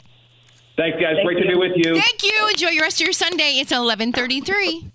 [0.76, 1.16] Thanks, guys.
[1.24, 2.00] Great to be with you.
[2.00, 2.48] Thank you.
[2.50, 3.58] Enjoy your rest of your Sunday.
[3.60, 4.92] It's 1133.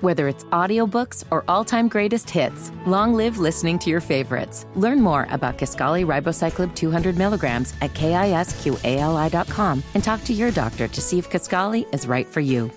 [0.00, 4.64] Whether it's audiobooks or all-time greatest hits, long live listening to your favorites.
[4.76, 11.00] Learn more about Kisqali Ribociclib 200 milligrams at kisqali.com and talk to your doctor to
[11.00, 12.70] see if Kisqali is right for you.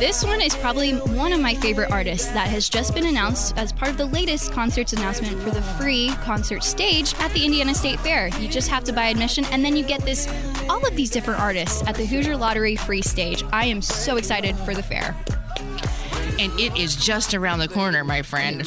[0.00, 3.70] This one is probably one of my favorite artists that has just been announced as
[3.70, 8.00] part of the latest concerts announcement for the free concert stage at the Indiana State
[8.00, 8.28] Fair.
[8.38, 10.26] You just have to buy admission and then you get this
[10.70, 13.44] all of these different artists at the Hoosier Lottery free stage.
[13.52, 15.14] I am so excited for the fair.
[16.40, 18.66] And it is just around the corner, my friend.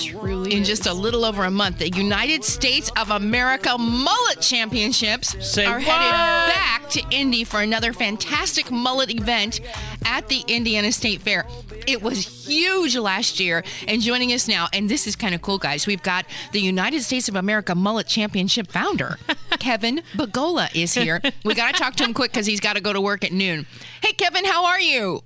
[0.52, 5.66] In just a little over a month, the United States of America Mullet Championships Say
[5.66, 5.84] are what?
[5.84, 9.60] headed back to Indy for another fantastic mullet event
[10.06, 11.48] at the Indiana State Fair.
[11.88, 15.58] It was huge last year, and joining us now, and this is kind of cool,
[15.58, 15.88] guys.
[15.88, 19.18] We've got the United States of America Mullet Championship founder,
[19.60, 21.24] Kevin Begola, is here.
[21.44, 23.32] We got to talk to him quick because he's got to go to work at
[23.32, 23.66] noon.
[24.04, 25.24] Hey, Kevin, how are you?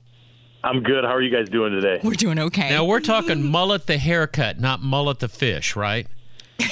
[0.67, 1.05] I'm good.
[1.05, 2.01] How are you guys doing today?
[2.03, 2.69] We're doing okay.
[2.69, 6.07] Now we're talking mullet the haircut, not mullet the fish, right?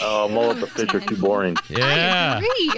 [0.02, 1.56] Oh, mullet the fish are too boring.
[1.70, 2.38] Yeah.
[2.38, 2.72] Agree.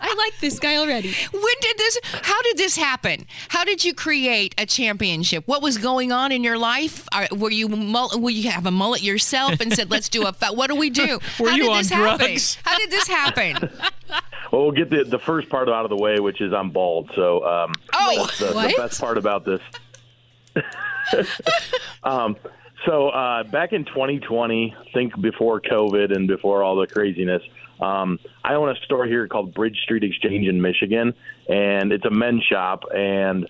[0.00, 1.12] I like this guy already.
[1.32, 1.98] When did this?
[2.22, 3.26] How did this happen?
[3.48, 5.44] How did you create a championship?
[5.46, 7.06] What was going on in your life?
[7.12, 10.32] Are, were you mull- were you have a mullet yourself and said, "Let's do a"?
[10.32, 11.18] Fa- what do we do?
[11.40, 12.26] Were How you did on this happen?
[12.26, 12.58] drugs?
[12.64, 13.56] How did this happen?
[14.52, 17.10] well, we'll get the the first part out of the way, which is I'm bald.
[17.14, 19.60] So um, Oh, that's the, the best part about this.
[22.02, 22.36] um,
[22.86, 27.42] so uh, back in 2020, think before COVID and before all the craziness,
[27.80, 31.14] um, I own a store here called Bridge Street Exchange in Michigan,
[31.48, 32.84] and it's a men's shop.
[32.94, 33.48] And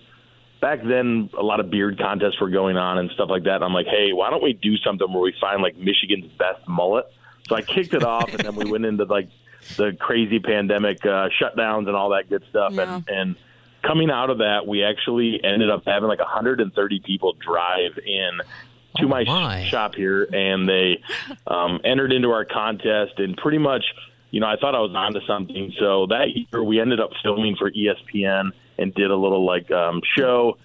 [0.61, 3.55] back then, a lot of beard contests were going on and stuff like that.
[3.55, 6.67] And I'm like, hey, why don't we do something where we find like Michigan's best
[6.67, 7.05] mullet?
[7.47, 9.29] So I kicked it off, and then we went into like
[9.77, 12.77] the crazy pandemic uh, shutdowns and all that good stuff.
[12.77, 13.35] And, and
[13.83, 18.41] coming out of that, we actually ended up having like 130 people drive in
[18.97, 21.01] to my, sh- shop here, and they
[21.47, 23.19] um, entered into our contest.
[23.19, 23.83] And pretty much,
[24.31, 25.73] you know, I thought I was onto something.
[25.79, 30.01] So that year, we ended up filming for ESPN and did a little like um,
[30.17, 30.57] show.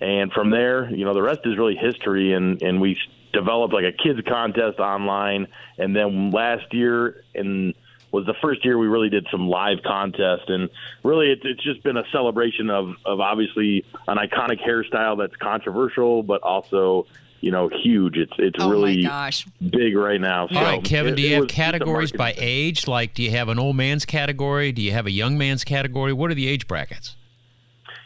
[0.00, 2.32] And from there, you know, the rest is really history.
[2.32, 2.96] And and we
[3.32, 5.48] developed like a kids contest online.
[5.78, 7.74] And then last year, and
[8.12, 10.68] was the first year we really did some live contest and
[11.02, 16.22] really it's, it's just been a celebration of, of obviously an iconic hairstyle that's controversial
[16.22, 17.06] but also
[17.40, 19.46] you know huge it's it's Oh, really gosh.
[19.68, 22.12] big right now so All right, Kevin, it- do you have was just a categories
[22.12, 22.86] by age?
[22.86, 24.70] Like, do you have an old man's category?
[24.70, 26.12] Do you have a young man's category?
[26.12, 27.16] What are the age brackets?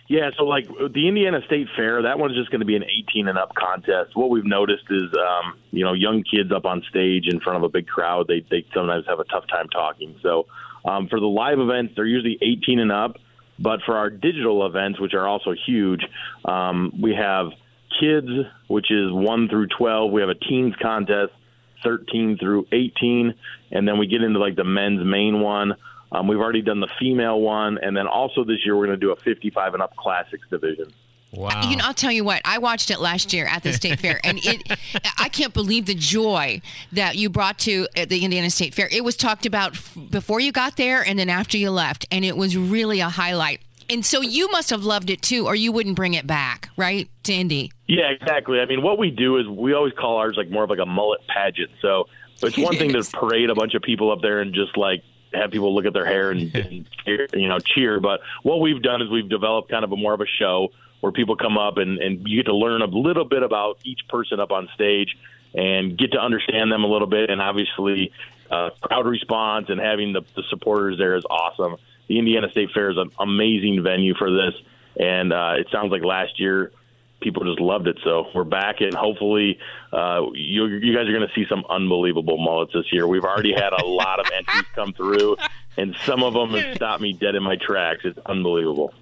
[0.08, 3.26] Yeah, so like the Indiana State Fair, that one's just going to be an 18
[3.26, 4.14] and up contest.
[4.14, 7.64] What we've noticed is, um, you know, young kids up on stage in front of
[7.64, 10.16] a big crowd, they they sometimes have a tough time talking.
[10.22, 10.46] So
[10.84, 13.16] um, for the live events, they're usually 18 and up.
[13.58, 16.04] But for our digital events, which are also huge,
[16.44, 17.48] um, we have
[17.98, 18.28] kids,
[18.68, 20.12] which is 1 through 12.
[20.12, 21.32] We have a teens contest,
[21.82, 23.34] 13 through 18,
[23.70, 25.74] and then we get into like the men's main one.
[26.12, 29.04] Um, we've already done the female one, and then also this year we're going to
[29.04, 30.92] do a 55 and up classics division.
[31.32, 31.68] Wow.
[31.68, 32.40] You know, I'll tell you what.
[32.44, 34.78] I watched it last year at the state fair, and it.
[35.18, 38.88] I can't believe the joy that you brought to uh, the Indiana State Fair.
[38.90, 42.24] It was talked about f- before you got there, and then after you left, and
[42.24, 43.60] it was really a highlight.
[43.90, 47.08] And so you must have loved it too, or you wouldn't bring it back, right,
[47.24, 47.72] to Indy?
[47.86, 48.60] Yeah, exactly.
[48.60, 50.86] I mean, what we do is we always call ours like more of like a
[50.86, 51.70] mullet pageant.
[51.82, 52.08] So
[52.42, 55.02] it's one thing to parade a bunch of people up there and just like
[55.36, 58.00] have people look at their hair and, and cheer, you know cheer.
[58.00, 60.70] But what we've done is we've developed kind of a more of a show
[61.00, 64.00] where people come up and, and you get to learn a little bit about each
[64.08, 65.16] person up on stage
[65.54, 67.30] and get to understand them a little bit.
[67.30, 68.12] And obviously,
[68.50, 71.76] uh, crowd response and having the, the supporters there is awesome.
[72.08, 74.54] The Indiana State Fair is an amazing venue for this,
[74.98, 76.72] and uh, it sounds like last year
[77.26, 77.98] people just loved it.
[78.04, 79.58] So we're back, and hopefully,
[79.92, 83.08] uh, you you guys are going to see some unbelievable mullets this year.
[83.08, 85.36] We've already had a lot of entries come through,
[85.76, 88.02] and some of them have stopped me dead in my tracks.
[88.04, 88.94] It's unbelievable.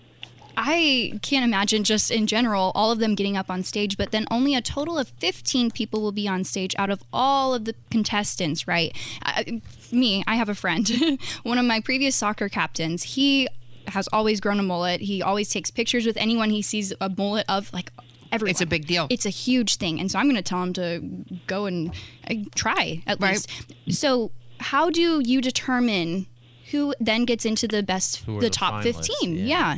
[0.57, 4.25] I can't imagine just in general all of them getting up on stage, but then
[4.31, 7.75] only a total of 15 people will be on stage out of all of the
[7.91, 8.97] contestants, right?
[9.25, 9.61] I,
[9.91, 10.89] me, I have a friend,
[11.43, 13.03] one of my previous soccer captains.
[13.03, 13.49] He
[13.89, 15.01] has always grown a mullet.
[15.01, 17.91] He always takes pictures with anyone he sees a mullet of, like
[18.35, 18.51] everyone.
[18.51, 19.07] It's a big deal.
[19.11, 21.01] It's a huge thing, and so I'm going to tell him to
[21.47, 21.93] go and
[22.31, 23.33] uh, try at Right.
[23.33, 23.99] least.
[23.99, 26.27] So, how do you determine
[26.71, 29.07] who then gets into the best, the the top finalists?
[29.09, 29.37] 15?
[29.37, 29.45] Yeah.
[29.47, 29.77] yeah.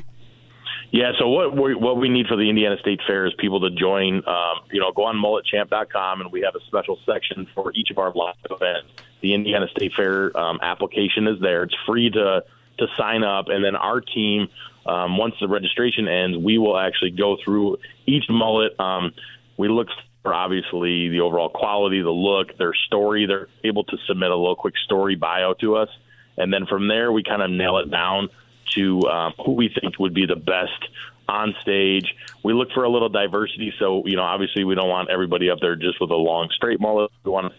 [0.92, 3.70] Yeah, so what we, what we need for the Indiana State Fair is people to
[3.70, 4.22] join.
[4.26, 7.98] Um, you know, go on mulletchamp.com, and we have a special section for each of
[7.98, 8.88] our live events.
[9.20, 11.64] The Indiana State Fair um, application is there.
[11.64, 12.44] It's free to
[12.78, 14.48] to sign up, and then our team,
[14.86, 18.78] um, once the registration ends, we will actually go through each mullet.
[18.78, 19.12] Um,
[19.56, 19.88] we look
[20.22, 23.26] for obviously the overall quality, the look, their story.
[23.26, 25.88] They're able to submit a little quick story bio to us,
[26.36, 28.28] and then from there we kind of nail it down
[28.74, 30.88] to um, who we think would be the best
[31.28, 32.14] on stage.
[32.42, 35.58] We look for a little diversity, so you know, obviously, we don't want everybody up
[35.60, 37.10] there just with a long straight mullet.
[37.24, 37.58] We want to.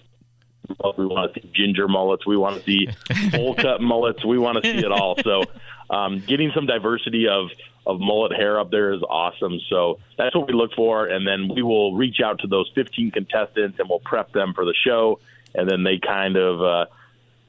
[0.97, 2.25] We want to see ginger mullets.
[2.25, 2.87] We want to see
[3.31, 4.25] bowl cut mullets.
[4.25, 5.15] We want to see it all.
[5.23, 5.43] So,
[5.89, 7.49] um, getting some diversity of
[7.85, 9.59] of mullet hair up there is awesome.
[9.69, 13.11] So that's what we look for, and then we will reach out to those 15
[13.11, 15.19] contestants and we'll prep them for the show,
[15.55, 16.85] and then they kind of uh,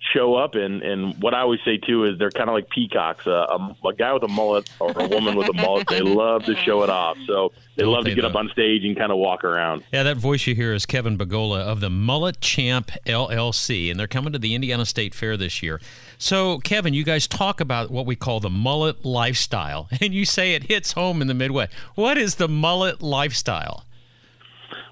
[0.01, 3.27] show up and and what I always say too is they're kind of like peacocks.
[3.27, 6.45] Uh, a, a guy with a mullet or a woman with a mullet, they love
[6.45, 7.19] to show it off.
[7.27, 9.85] So they Don't love to they, get up on stage and kind of walk around.
[9.93, 14.07] Yeah, that voice you hear is Kevin Begola of the Mullet Champ LLC, and they're
[14.07, 15.81] coming to the Indiana State Fair this year.
[16.19, 20.55] So, Kevin, you guys talk about what we call the mullet lifestyle, and you say
[20.55, 21.73] it hits home in the Midwest.
[21.95, 23.85] What is the mullet lifestyle?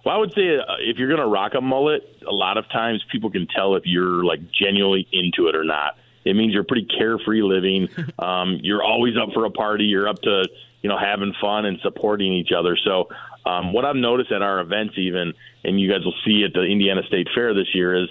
[0.05, 2.69] Well, I would say uh, if you're going to rock a mullet, a lot of
[2.71, 5.97] times people can tell if you're like genuinely into it or not.
[6.25, 7.89] It means you're pretty carefree living.
[8.19, 9.85] Um, you're always up for a party.
[9.85, 10.49] You're up to
[10.83, 12.77] you know having fun and supporting each other.
[12.83, 13.09] So
[13.45, 15.35] um, what I've noticed at our events, even,
[15.65, 18.09] and you guys will see at the Indiana State Fair this year, is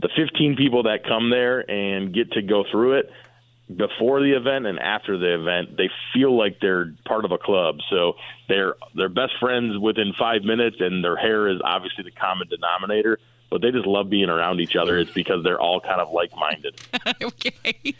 [0.00, 3.10] the 15 people that come there and get to go through it
[3.68, 7.76] before the event and after the event, they feel like they're part of a club.
[7.90, 8.14] So
[8.48, 13.18] they're they're best friends within five minutes, and their hair is obviously the common denominator.
[13.50, 14.98] But they just love being around each other.
[14.98, 16.80] It's because they're all kind of like minded.
[17.22, 17.94] okay.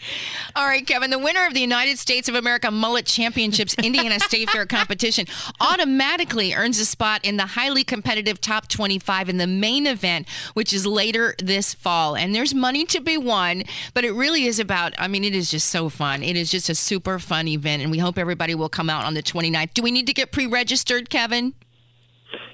[0.56, 1.10] All right, Kevin.
[1.10, 5.26] The winner of the United States of America Mullet Championships Indiana State Fair competition
[5.60, 10.72] automatically earns a spot in the highly competitive top 25 in the main event, which
[10.72, 12.16] is later this fall.
[12.16, 15.50] And there's money to be won, but it really is about, I mean, it is
[15.50, 16.22] just so fun.
[16.22, 19.14] It is just a super fun event, and we hope everybody will come out on
[19.14, 19.74] the 29th.
[19.74, 21.54] Do we need to get pre registered, Kevin?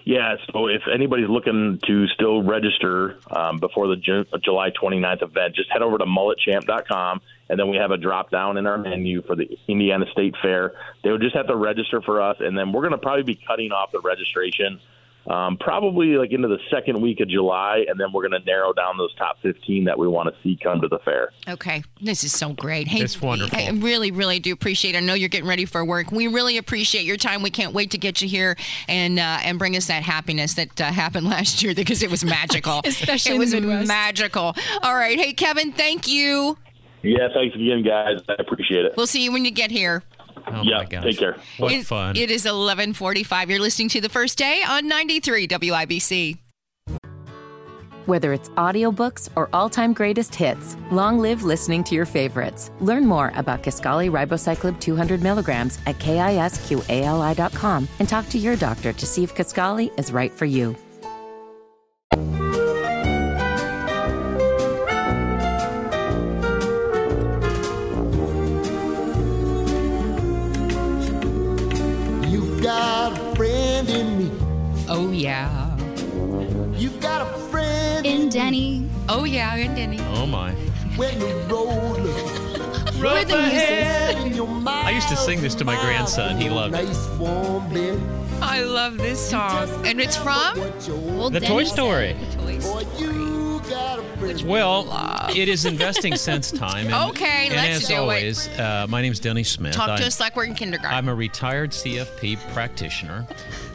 [0.04, 5.54] Yeah, so if anybody's looking to still register um, before the Ju- July 29th event,
[5.54, 9.22] just head over to mulletchamp.com, and then we have a drop down in our menu
[9.22, 10.74] for the Indiana State Fair.
[11.02, 13.40] They would just have to register for us, and then we're going to probably be
[13.46, 14.80] cutting off the registration
[15.26, 18.72] um, probably like into the second week of July, and then we're going to narrow
[18.72, 21.30] down those top 15 that we want to see come to the fair.
[21.48, 22.88] Okay, this is so great.
[22.88, 23.58] Hey, It's wonderful.
[23.58, 24.94] I really, really do appreciate.
[24.94, 24.98] it.
[24.98, 26.10] I know you're getting ready for work.
[26.10, 27.42] We really appreciate your time.
[27.42, 28.56] We can't wait to get you here
[28.88, 32.24] and uh, and bring us that happiness that uh, happened last year because it was
[32.24, 32.80] magical.
[32.84, 34.54] Especially it in was the magical.
[34.82, 36.56] All right, hey Kevin, thank you.
[37.02, 38.20] Yeah, thanks again, guys.
[38.28, 38.92] I appreciate it.
[38.96, 40.02] We'll see you when you get here.
[40.52, 41.04] Oh yeah, my gosh.
[41.04, 41.36] take care.
[41.58, 42.16] What It- fun.
[42.16, 43.48] It is 11:45.
[43.50, 46.36] You're listening to the first day on 93 WIBC.
[48.06, 52.70] Whether it's audiobooks or all-time greatest hits, long live listening to your favorites.
[52.80, 59.06] Learn more about Kisqali Ribociclib 200 milligrams at kisqali.com and talk to your doctor to
[59.06, 60.74] see if Kisqali is right for you.
[79.12, 79.98] Oh yeah, and Denny.
[80.00, 80.52] oh my.
[80.96, 84.24] when the road looks We're the muses.
[84.24, 84.86] in your mind.
[84.86, 86.36] I used to sing this to my grandson.
[86.40, 86.84] He loved it.
[86.84, 88.00] nice warm bed.
[88.42, 89.68] I love this song.
[89.84, 91.64] And it's from What your Old The Toy.
[91.64, 92.16] Story.
[92.36, 94.44] boy, you got a.
[94.44, 94.86] Well,
[95.34, 96.86] it is investing sense time.
[96.86, 97.98] And, Okay, and let's as do it.
[97.98, 99.74] always, uh, my is Denny Smith.
[99.74, 100.96] Talk to I'm- us like we're in kindergarten.
[100.96, 103.26] I'm a retired CFP practitioner,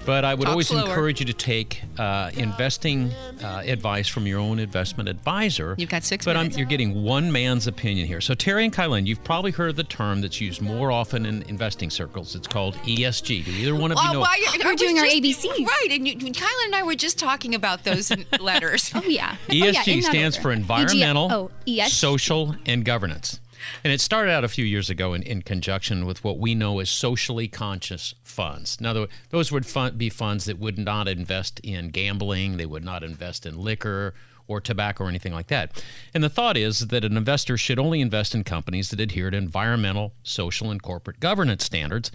[0.05, 0.85] but I would Talk always slower.
[0.87, 3.11] encourage you to take uh, investing
[3.43, 5.75] uh, advice from your own investment advisor.
[5.77, 8.21] You've got six But I'm, you're getting one man's opinion here.
[8.21, 11.41] So, Terri and Kylan, you've probably heard of the term that's used more often in
[11.43, 12.35] investing circles.
[12.35, 13.45] It's called ESG.
[13.45, 14.19] Do either one of you Well, know?
[14.21, 15.65] why, We're I was doing our just- ABCs.
[15.65, 18.91] Right, and you, Kyla and I were just talking about those letters.
[18.95, 19.35] Oh, yeah.
[19.49, 20.41] Oh, ESG yeah, in E stands order.
[20.43, 21.93] for EG environmental, oh, ES.
[21.93, 23.39] social, and governance.
[23.83, 26.79] And it started out a few years ago in, in conjunction with what we know
[26.79, 28.79] as socially conscious funds.
[28.79, 29.65] Now, tho- those would
[29.97, 34.13] be funds that would not invest in gambling, they would not invest in liquor
[34.47, 35.83] or tobacco or anything like that.
[36.13, 39.37] And the thought is that an investor should only invest in companies that adhere to
[39.37, 42.11] environmental, social, and corporate governance standards.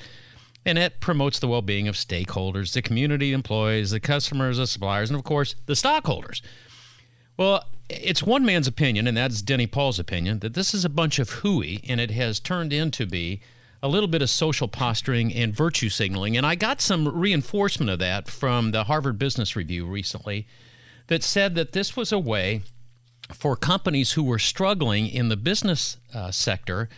[0.65, 5.11] And it promotes the well being of stakeholders, the community, employees, the customers, the suppliers,
[5.11, 6.43] and of course, the stockholders.
[7.37, 11.19] Well, it's one man's opinion, and that's Denny Paul's opinion, that this is a bunch
[11.19, 13.41] of hooey, and it has turned into be
[13.83, 16.37] a little bit of social posturing and virtue signaling.
[16.37, 20.47] And I got some reinforcement of that from the Harvard Business Review recently
[21.07, 22.63] that said that this was a way
[23.33, 26.89] for companies who were struggling in the business uh, sector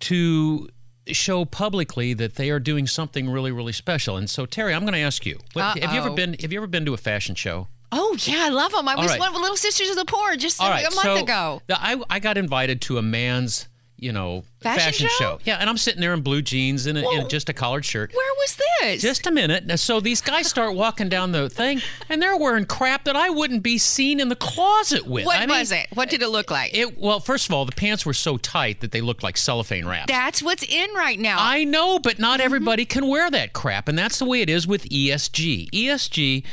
[0.00, 0.68] to
[1.08, 4.16] show publicly that they are doing something really, really special.
[4.16, 6.34] And so, Terri, I'm going to ask you: what- Have you ever been?
[6.40, 7.68] Have you ever been to a fashion show?
[7.92, 8.88] Oh yeah, I love them.
[8.88, 9.20] I All was right.
[9.20, 11.62] one of Little Sisters of the Poor just right, a month so ago.
[11.66, 13.66] the- I, I got invited to a man's,
[13.98, 15.38] you know, Fashion show?
[15.44, 17.18] Yeah, and I'm sitting there in blue jeans and, a- Whoa.
[17.20, 18.12] and just a collared shirt.
[18.14, 19.02] Where was this?
[19.02, 19.66] Just a minute.
[19.66, 23.28] Now, So these guys start walking down the thing, and they're wearing crap that I
[23.30, 25.26] wouldn't be seen in the closet with.
[25.26, 25.86] what I mean, was it?
[25.94, 26.72] What did it look like?
[26.76, 29.86] It well, first of all, the pants were so tight that they looked like cellophane
[29.86, 30.06] wrap.
[30.06, 31.36] That's what's in right now.
[31.40, 32.22] I know, but Mm-hmm.
[32.22, 35.70] not everybody can wear that crap, and that's the way it is with ESG.
[35.70, 36.44] ESG.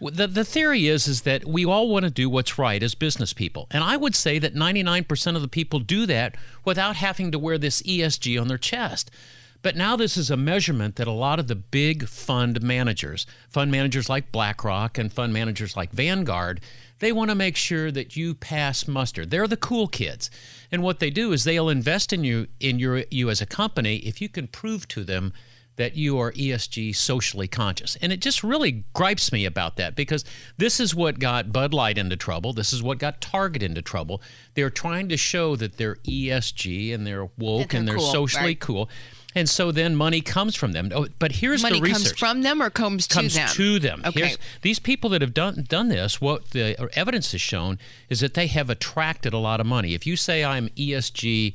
[0.00, 3.32] The, the theory is is that we all want to do what's right as business
[3.32, 3.66] people.
[3.70, 7.56] And I would say that 99% of the people do that without having to wear
[7.56, 9.10] this ESG on their chest.
[9.62, 13.70] But now this is a measurement that a lot of the big fund managers, fund
[13.70, 16.60] managers like BlackRock and fund managers like Vanguard,
[16.98, 19.26] they want to make sure that you pass muster.
[19.26, 20.30] They're the cool kids.
[20.70, 23.96] And what they do is they'll invest in you in your you as a company
[23.96, 25.32] if you can prove to them
[25.76, 27.96] that you are ESG socially conscious.
[27.96, 30.24] And it just really gripes me about that because
[30.56, 32.52] this is what got Bud Light into trouble.
[32.52, 34.22] This is what got Target into trouble.
[34.54, 38.44] They're trying to show that they're ESG and they're woke they're and they're cool, socially
[38.44, 38.60] right.
[38.60, 38.88] cool.
[39.36, 40.90] And so then money comes from them.
[40.94, 41.98] Oh, but here's Money the research.
[41.98, 43.46] Money comes from them or comes, comes to them?
[43.46, 44.02] Comes to them.
[44.06, 44.20] Okay.
[44.20, 48.32] Here's, these people that have done done this, what the evidence has shown is that
[48.32, 49.92] they have attracted a lot of money.
[49.92, 51.54] If you say I'm ESG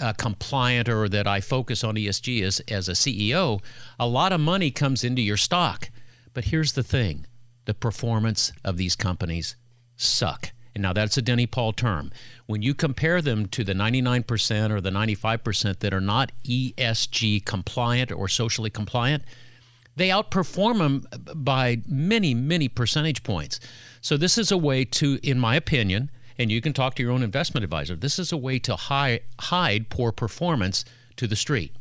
[0.00, 3.60] uh, compliant or that I focus on ESG as, as a CEO,
[3.98, 5.90] a lot of money comes into your stock.
[6.32, 7.26] But here's the thing
[7.66, 9.56] the performance of these companies
[9.96, 10.52] suck.
[10.74, 12.10] And now that's a Denny Paul term.
[12.46, 18.12] When you compare them to the 99% or the 95% that are not ESG compliant
[18.12, 19.24] or socially compliant,
[19.96, 23.60] they outperform them by many, many percentage points.
[24.00, 26.10] So, this is a way to, in my opinion,
[26.40, 29.20] and you can talk to your own investment advisor, this is a way to hide,
[29.38, 30.86] hide poor performance
[31.16, 31.76] to the street.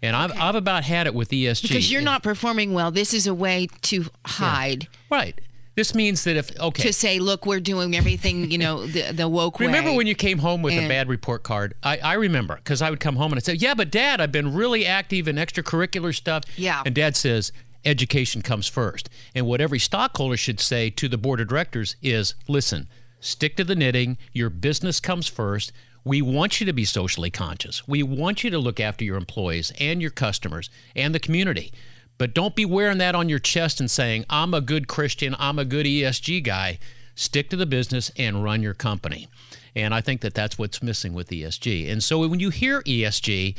[0.00, 1.62] And I've, I've about had it with ESG.
[1.62, 4.88] Because you're not performing well, this is a way to hide.
[5.10, 5.38] Right.
[5.74, 9.28] This means that if okay to say, look, we're doing everything, you know, the, the
[9.28, 9.96] woke remember way.
[9.98, 11.74] when you came home with a bad report card?
[11.82, 14.32] I, I remember because I would come home and I'd say, "Yeah, but Dad, I've
[14.32, 16.82] been really active in extracurricular stuff." Yeah.
[16.84, 17.52] And Dad says,
[17.84, 19.08] "Education comes first.
[19.36, 22.88] And what every stockholder should say to the board of directors is, "Listen,
[23.20, 24.18] stick to the knitting.
[24.32, 25.72] Your business comes first.
[26.04, 27.86] We want you to be socially conscious.
[27.86, 31.72] We want you to look after your employees and your customers and the community."
[32.18, 35.58] But don't be wearing that on your chest and saying, I'm a good Christian, I'm
[35.58, 36.80] a good ESG guy.
[37.14, 39.28] Stick to the business and run your company.
[39.76, 41.88] And I think that that's what's missing with ESG.
[41.90, 43.54] And so when you hear ESG,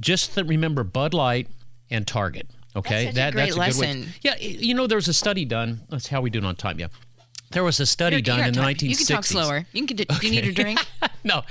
[0.00, 1.48] just remember Bud Light
[1.90, 2.48] and Target.
[2.74, 3.66] Okay, That's such a great good way.
[3.66, 4.08] lesson.
[4.22, 5.80] Yeah, you know, there was a study done.
[5.88, 6.78] That's how we do it on time.
[6.78, 6.88] Yeah,
[7.52, 8.88] there was a study Here, done here, in the 1960s.
[8.88, 9.66] You can talk slower.
[9.72, 9.96] You can.
[9.96, 10.84] Do you need a drink?
[11.24, 11.42] no,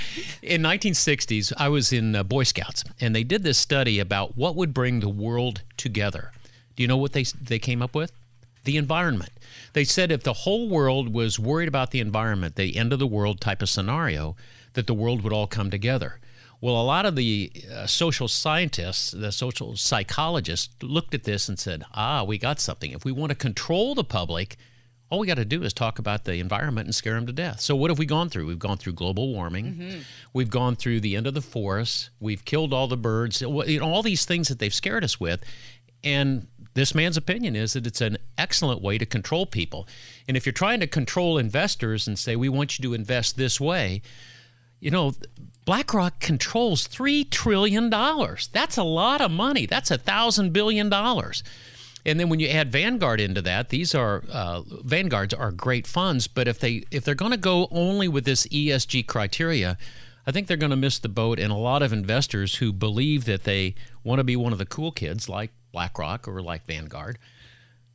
[0.42, 4.56] in 1960s, I was in uh, Boy Scouts, and they did this study about what
[4.56, 6.32] would bring the world together.
[6.76, 8.12] Do you know what they they came up with?
[8.64, 9.32] The environment.
[9.74, 13.08] They said if the whole world was worried about the environment, the end of the
[13.08, 14.36] world type of scenario,
[14.74, 16.20] that the world would all come together.
[16.60, 21.58] Well, a lot of the uh, social scientists, the social psychologists, looked at this and
[21.58, 22.92] said, "Ah, we got something.
[22.92, 24.58] If we want to control the public."
[25.10, 27.62] All we got to do is talk about the environment and scare them to death.
[27.62, 28.46] So what have we gone through?
[28.46, 29.66] We've gone through global warming.
[29.66, 30.00] Mm-hmm.
[30.34, 32.10] We've gone through the end of the forests.
[32.20, 33.42] We've killed all the birds.
[33.42, 35.44] You know, all these things that they've scared us with.
[36.04, 39.88] And this man's opinion is that it's an excellent way to control people.
[40.28, 43.60] And if you're trying to control investors and say we want you to invest this
[43.62, 44.02] way,
[44.80, 45.14] you know,
[45.66, 48.50] BlackRock controls three trillion dollars.
[48.54, 49.66] That's a lot of money.
[49.66, 51.44] That's a thousand billion dollars.
[52.06, 56.28] And then when you add Vanguard into that, these are uh, Vanguards are great funds.
[56.28, 59.78] But if they if they're going to go only with this ESG criteria,
[60.26, 61.40] I think they're going to miss the boat.
[61.40, 64.66] And a lot of investors who believe that they want to be one of the
[64.66, 67.18] cool kids, like BlackRock or like Vanguard,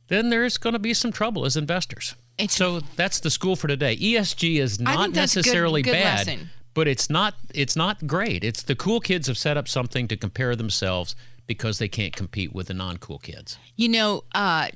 [0.09, 2.15] then there's going to be some trouble as investors.
[2.49, 3.95] so that's the school for today.
[3.97, 6.49] ESG is not a good- necessarily good bad lesson.
[6.75, 8.43] but it's not it's not great.
[8.43, 11.15] It's the cool kids have set up something to compare themselves
[11.47, 13.57] because they can't compete with the non-cool kids.
[13.75, 14.67] You know, uh,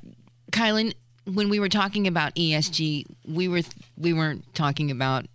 [0.52, 0.94] Kylan,
[1.26, 3.62] when we were talking about ESG, we were
[3.98, 5.26] we weren't talking about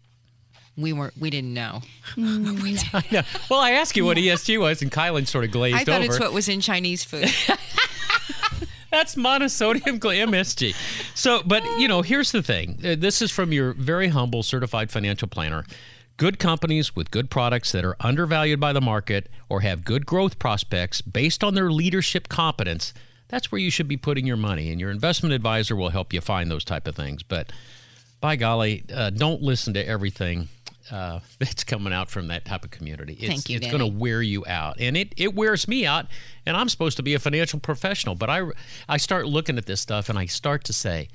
[0.76, 1.82] we weren't we didn't know.
[2.16, 3.22] I know.
[3.50, 5.80] Well, I asked you what ESG was, and Kylan sort of glazed over.
[5.82, 6.12] I thought over.
[6.12, 7.30] it's what was in Chinese food.
[8.90, 10.74] That's monosodium gl- MSG.
[11.14, 12.78] So, but you know, here's the thing.
[12.84, 15.64] Uh, This is from your very humble certified financial planner.
[16.16, 20.38] Good companies with good products that are undervalued by the market or have good growth
[20.38, 22.92] prospects based on their leadership competence.
[23.28, 26.20] That's where you should be putting your money, and your investment advisor will help you
[26.20, 27.22] find those type of things.
[27.22, 27.50] But
[28.20, 30.48] by golly, uh, don't listen to everything
[30.90, 33.14] uh, that's coming out from that type of community.
[33.14, 36.06] It's, Thank you, It's going to wear you out, and it, it wears me out.
[36.44, 38.42] And I'm supposed to be a financial professional, but I
[38.88, 41.08] I start looking at this stuff and I start to say,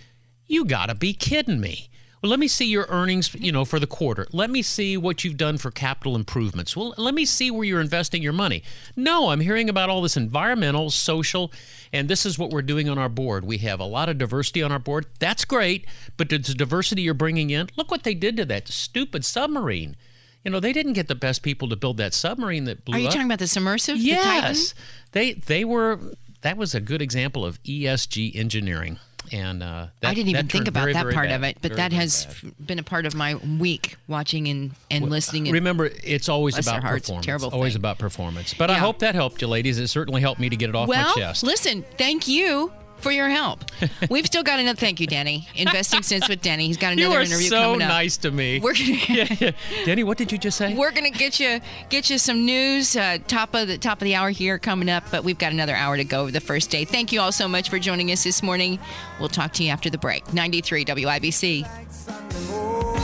[0.47, 1.89] you got to be kidding me.
[2.21, 4.25] Well, let me see your earnings, you know, for the quarter.
[4.31, 6.75] Let me see what you've done for capital improvements.
[6.75, 8.63] Well, let me see where you're investing your money.
[8.95, 11.51] No, I'm hearing about all this environmental, social,
[11.93, 13.45] and this is what we're doing on our board.
[13.45, 15.05] We have a lot of diversity on our board.
[15.19, 15.85] That's great,
[16.17, 19.95] but the diversity you're bringing in, look what they did to that stupid submarine.
[20.43, 22.97] You know, they didn't get the best people to build that submarine that blew up.
[22.97, 23.13] Are you up.
[23.13, 23.97] talking about the submersive?
[23.97, 24.03] The?
[24.03, 24.73] Yes,
[25.11, 25.99] they they were.
[26.41, 28.99] That was a good example of ESG engineering,
[29.31, 31.35] and uh, that, I didn't even think about very, that very part bad.
[31.35, 32.67] of it, but Very, that has bad.
[32.67, 35.47] been a part of my week watching and, and listening.
[35.47, 37.25] And Remember, it's always about hearts, performance.
[37.25, 37.81] terrible always thing.
[37.81, 38.53] about performance.
[38.53, 39.79] But I hope that helped you, ladies.
[39.79, 41.43] It certainly helped me to get it off well, my chest.
[41.43, 43.59] listen, thank you for your help.
[44.09, 44.79] We've still got another.
[44.79, 45.47] Thank you, Danny.
[45.55, 46.67] Investing Sense with Danny.
[46.67, 47.89] He's got you another are interview so coming up.
[47.89, 48.59] nice to me.
[48.63, 49.51] We're gonna, yeah, yeah.
[49.85, 50.75] Danny, what did you just say?
[50.75, 52.95] We're gonna get you get you some news.
[52.95, 55.75] Uh, top of the top of the hour here coming up, but we've got another
[55.75, 56.85] hour to go over the first day.
[56.85, 58.79] Thank you all so much for joining us this morning.
[59.19, 60.33] We'll talk to you after the break.
[60.33, 62.96] 93 WIBC.